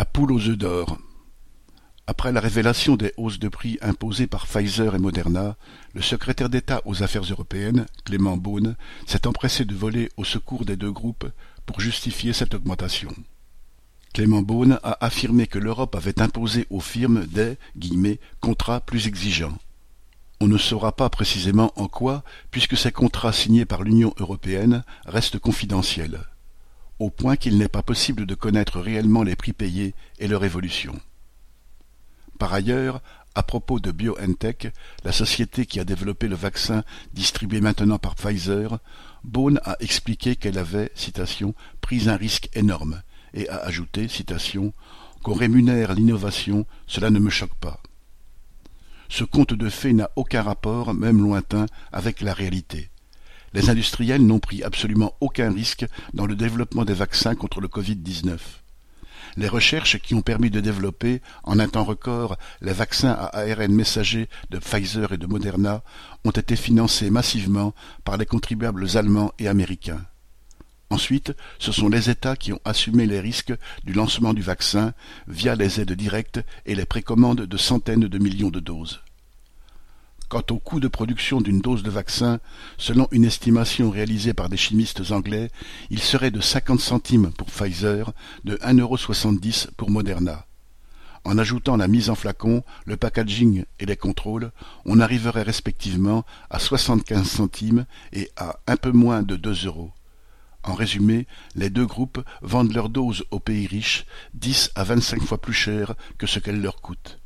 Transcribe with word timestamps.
La 0.00 0.06
poule 0.06 0.32
aux 0.32 0.48
œufs 0.48 0.56
d'or. 0.56 0.96
Après 2.06 2.32
la 2.32 2.40
révélation 2.40 2.96
des 2.96 3.12
hausses 3.18 3.38
de 3.38 3.50
prix 3.50 3.76
imposées 3.82 4.26
par 4.26 4.46
Pfizer 4.46 4.94
et 4.94 4.98
Moderna, 4.98 5.58
le 5.92 6.00
secrétaire 6.00 6.48
d'État 6.48 6.80
aux 6.86 7.02
Affaires 7.02 7.24
européennes, 7.24 7.84
Clément 8.06 8.38
Beaune, 8.38 8.76
s'est 9.04 9.26
empressé 9.26 9.66
de 9.66 9.74
voler 9.74 10.08
au 10.16 10.24
secours 10.24 10.64
des 10.64 10.76
deux 10.76 10.90
groupes 10.90 11.26
pour 11.66 11.82
justifier 11.82 12.32
cette 12.32 12.54
augmentation. 12.54 13.10
Clément 14.14 14.40
Beaune 14.40 14.80
a 14.82 15.04
affirmé 15.04 15.46
que 15.46 15.58
l'Europe 15.58 15.94
avait 15.94 16.22
imposé 16.22 16.66
aux 16.70 16.80
firmes 16.80 17.26
des 17.26 17.58
contrats 18.40 18.80
plus 18.80 19.06
exigeants. 19.06 19.58
On 20.40 20.48
ne 20.48 20.56
saura 20.56 20.96
pas 20.96 21.10
précisément 21.10 21.74
en 21.76 21.88
quoi, 21.88 22.24
puisque 22.50 22.78
ces 22.78 22.90
contrats 22.90 23.34
signés 23.34 23.66
par 23.66 23.82
l'Union 23.82 24.14
européenne 24.18 24.82
restent 25.04 25.38
confidentiels, 25.38 26.20
au 27.00 27.08
point 27.08 27.36
qu'il 27.36 27.56
n'est 27.56 27.68
pas 27.68 27.82
possible 27.82 28.26
de 28.26 28.34
connaître 28.34 28.78
réellement 28.78 29.22
les 29.22 29.34
prix 29.34 29.54
payés 29.54 29.94
et 30.18 30.28
leur 30.28 30.44
évolution. 30.44 31.00
Par 32.38 32.52
ailleurs, 32.52 33.00
à 33.34 33.42
propos 33.42 33.80
de 33.80 33.90
BioNTech, 33.90 34.72
la 35.02 35.12
société 35.12 35.64
qui 35.64 35.80
a 35.80 35.84
développé 35.84 36.28
le 36.28 36.36
vaccin 36.36 36.84
distribué 37.14 37.62
maintenant 37.62 37.98
par 37.98 38.16
Pfizer, 38.16 38.78
Beaune 39.24 39.60
a 39.64 39.76
expliqué 39.80 40.36
qu'elle 40.36 40.58
avait, 40.58 40.92
citation, 40.94 41.54
pris 41.80 42.08
un 42.08 42.16
risque 42.16 42.50
énorme 42.54 43.02
et 43.32 43.48
a 43.48 43.56
ajouté, 43.56 44.06
citation, 44.06 44.74
qu'on 45.22 45.34
rémunère 45.34 45.94
l'innovation, 45.94 46.66
cela 46.86 47.08
ne 47.08 47.18
me 47.18 47.30
choque 47.30 47.54
pas. 47.54 47.80
Ce 49.08 49.24
conte 49.24 49.54
de 49.54 49.70
fées 49.70 49.94
n'a 49.94 50.10
aucun 50.16 50.42
rapport, 50.42 50.92
même 50.92 51.22
lointain, 51.22 51.64
avec 51.92 52.20
la 52.20 52.34
réalité. 52.34 52.90
Les 53.52 53.68
industriels 53.68 54.24
n'ont 54.24 54.38
pris 54.38 54.62
absolument 54.62 55.14
aucun 55.20 55.52
risque 55.52 55.84
dans 56.14 56.26
le 56.26 56.36
développement 56.36 56.84
des 56.84 56.94
vaccins 56.94 57.34
contre 57.34 57.60
le 57.60 57.68
Covid-19. 57.68 58.38
Les 59.36 59.48
recherches 59.48 59.98
qui 59.98 60.14
ont 60.14 60.22
permis 60.22 60.50
de 60.50 60.60
développer, 60.60 61.20
en 61.44 61.58
un 61.58 61.68
temps 61.68 61.84
record, 61.84 62.36
les 62.60 62.72
vaccins 62.72 63.12
à 63.12 63.38
ARN 63.38 63.72
messager 63.72 64.28
de 64.50 64.58
Pfizer 64.58 65.12
et 65.12 65.18
de 65.18 65.26
Moderna 65.26 65.82
ont 66.24 66.30
été 66.30 66.56
financées 66.56 67.10
massivement 67.10 67.74
par 68.04 68.16
les 68.16 68.26
contribuables 68.26 68.96
allemands 68.96 69.32
et 69.38 69.48
américains. 69.48 70.04
Ensuite, 70.90 71.32
ce 71.60 71.70
sont 71.70 71.88
les 71.88 72.10
États 72.10 72.34
qui 72.34 72.52
ont 72.52 72.60
assumé 72.64 73.06
les 73.06 73.20
risques 73.20 73.54
du 73.84 73.92
lancement 73.92 74.34
du 74.34 74.42
vaccin 74.42 74.92
via 75.28 75.54
les 75.54 75.80
aides 75.80 75.92
directes 75.92 76.40
et 76.66 76.74
les 76.74 76.86
précommandes 76.86 77.42
de 77.42 77.56
centaines 77.56 78.08
de 78.08 78.18
millions 78.18 78.50
de 78.50 78.58
doses. 78.58 79.00
Quant 80.30 80.44
au 80.50 80.60
coût 80.60 80.78
de 80.78 80.86
production 80.86 81.40
d'une 81.40 81.60
dose 81.60 81.82
de 81.82 81.90
vaccin, 81.90 82.38
selon 82.78 83.08
une 83.10 83.24
estimation 83.24 83.90
réalisée 83.90 84.32
par 84.32 84.48
des 84.48 84.56
chimistes 84.56 85.10
anglais, 85.10 85.50
il 85.90 85.98
serait 85.98 86.30
de 86.30 86.40
50 86.40 86.78
centimes 86.78 87.32
pour 87.32 87.48
Pfizer, 87.48 88.12
de 88.44 88.54
1,70€ 88.58 89.72
pour 89.76 89.90
Moderna. 89.90 90.46
En 91.24 91.36
ajoutant 91.36 91.76
la 91.76 91.88
mise 91.88 92.10
en 92.10 92.14
flacon, 92.14 92.62
le 92.84 92.96
packaging 92.96 93.64
et 93.80 93.86
les 93.86 93.96
contrôles, 93.96 94.52
on 94.84 95.00
arriverait 95.00 95.42
respectivement 95.42 96.24
à 96.48 96.60
75 96.60 97.28
centimes 97.28 97.84
et 98.12 98.30
à 98.36 98.60
un 98.68 98.76
peu 98.76 98.92
moins 98.92 99.24
de 99.24 99.34
2 99.34 99.66
euros. 99.66 99.90
En 100.62 100.74
résumé, 100.74 101.26
les 101.56 101.70
deux 101.70 101.86
groupes 101.86 102.24
vendent 102.40 102.72
leurs 102.72 102.88
doses 102.88 103.24
aux 103.32 103.40
pays 103.40 103.66
riches 103.66 104.06
10 104.34 104.70
à 104.76 104.84
25 104.84 105.22
fois 105.24 105.40
plus 105.40 105.52
cher 105.52 105.94
que 106.18 106.28
ce 106.28 106.38
qu'elles 106.38 106.62
leur 106.62 106.80
coûtent. 106.80 107.19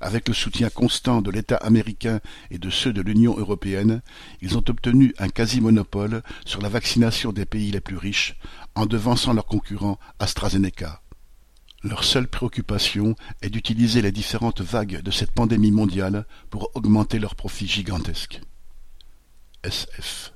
Avec 0.00 0.28
le 0.28 0.34
soutien 0.34 0.70
constant 0.70 1.22
de 1.22 1.30
l'État 1.30 1.56
américain 1.56 2.20
et 2.50 2.58
de 2.58 2.70
ceux 2.70 2.92
de 2.92 3.02
l'Union 3.02 3.36
européenne, 3.36 4.00
ils 4.40 4.56
ont 4.56 4.64
obtenu 4.68 5.14
un 5.18 5.28
quasi-monopole 5.28 6.22
sur 6.44 6.60
la 6.60 6.68
vaccination 6.68 7.32
des 7.32 7.46
pays 7.46 7.70
les 7.70 7.80
plus 7.80 7.96
riches, 7.96 8.36
en 8.74 8.86
devançant 8.86 9.32
leurs 9.32 9.46
concurrents 9.46 9.98
AstraZeneca. 10.20 11.02
Leur 11.82 12.04
seule 12.04 12.28
préoccupation 12.28 13.14
est 13.42 13.50
d'utiliser 13.50 14.02
les 14.02 14.12
différentes 14.12 14.60
vagues 14.60 15.00
de 15.02 15.10
cette 15.10 15.32
pandémie 15.32 15.70
mondiale 15.70 16.26
pour 16.50 16.70
augmenter 16.74 17.18
leurs 17.18 17.36
profits 17.36 17.68
gigantesques. 17.68 18.40
SF 19.62 20.32